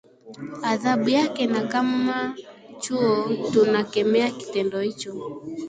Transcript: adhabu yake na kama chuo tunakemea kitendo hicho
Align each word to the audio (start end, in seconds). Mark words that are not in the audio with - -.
adhabu 0.63 1.09
yake 1.09 1.47
na 1.47 1.67
kama 1.67 2.35
chuo 2.81 3.29
tunakemea 3.51 4.31
kitendo 4.31 4.79
hicho 4.81 5.41